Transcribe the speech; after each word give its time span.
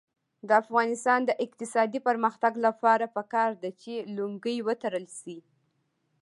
د 0.47 0.49
افغانستان 0.63 1.19
د 1.25 1.31
اقتصادي 1.45 1.99
پرمختګ 2.07 2.53
لپاره 2.65 3.05
پکار 3.17 3.51
ده 3.61 3.69
چې 3.81 3.93
لونګۍ 4.15 4.57
وتړل 4.67 5.05
شي. 5.19 5.37